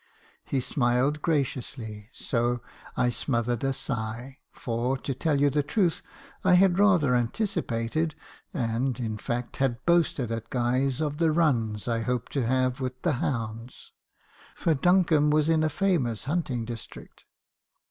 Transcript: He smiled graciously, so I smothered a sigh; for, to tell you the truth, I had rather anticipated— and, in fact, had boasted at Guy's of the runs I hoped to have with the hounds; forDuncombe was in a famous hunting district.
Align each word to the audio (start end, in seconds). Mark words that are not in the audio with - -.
He 0.43 0.61
smiled 0.61 1.21
graciously, 1.21 2.09
so 2.11 2.63
I 2.97 3.09
smothered 3.09 3.63
a 3.63 3.71
sigh; 3.71 4.39
for, 4.51 4.97
to 4.97 5.13
tell 5.13 5.39
you 5.39 5.51
the 5.51 5.61
truth, 5.61 6.01
I 6.43 6.53
had 6.55 6.79
rather 6.79 7.13
anticipated— 7.13 8.15
and, 8.51 8.99
in 8.99 9.19
fact, 9.19 9.57
had 9.57 9.85
boasted 9.85 10.31
at 10.31 10.49
Guy's 10.49 11.01
of 11.01 11.19
the 11.19 11.31
runs 11.31 11.87
I 11.87 11.99
hoped 11.99 12.31
to 12.31 12.47
have 12.47 12.81
with 12.81 12.99
the 13.03 13.13
hounds; 13.21 13.91
forDuncombe 14.55 15.29
was 15.29 15.49
in 15.49 15.63
a 15.63 15.69
famous 15.69 16.25
hunting 16.25 16.65
district. 16.65 17.25